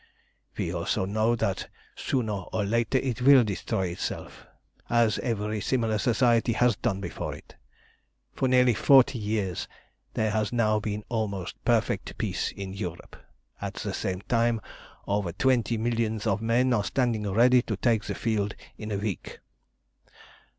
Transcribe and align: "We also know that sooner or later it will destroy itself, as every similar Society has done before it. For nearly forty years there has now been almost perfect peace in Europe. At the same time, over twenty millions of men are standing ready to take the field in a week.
"We 0.57 0.73
also 0.73 1.05
know 1.05 1.35
that 1.35 1.69
sooner 1.95 2.33
or 2.33 2.65
later 2.65 2.97
it 2.97 3.21
will 3.21 3.43
destroy 3.43 3.89
itself, 3.89 4.47
as 4.89 5.19
every 5.19 5.61
similar 5.61 5.99
Society 5.99 6.53
has 6.53 6.75
done 6.75 7.01
before 7.01 7.35
it. 7.35 7.55
For 8.33 8.47
nearly 8.47 8.73
forty 8.73 9.19
years 9.19 9.67
there 10.15 10.31
has 10.31 10.51
now 10.51 10.79
been 10.79 11.03
almost 11.07 11.63
perfect 11.63 12.17
peace 12.17 12.51
in 12.51 12.73
Europe. 12.73 13.15
At 13.61 13.75
the 13.75 13.93
same 13.93 14.21
time, 14.21 14.59
over 15.05 15.31
twenty 15.33 15.77
millions 15.77 16.25
of 16.25 16.41
men 16.41 16.73
are 16.73 16.83
standing 16.83 17.31
ready 17.31 17.61
to 17.61 17.77
take 17.77 18.05
the 18.05 18.15
field 18.15 18.55
in 18.79 18.91
a 18.91 18.97
week. 18.97 19.37